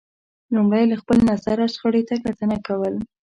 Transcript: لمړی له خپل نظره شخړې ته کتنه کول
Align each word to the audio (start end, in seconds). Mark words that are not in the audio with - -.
لمړی 0.53 0.83
له 0.91 0.95
خپل 1.01 1.17
نظره 1.31 1.65
شخړې 1.73 2.03
ته 2.09 2.15
کتنه 2.25 2.57
کول 2.67 2.93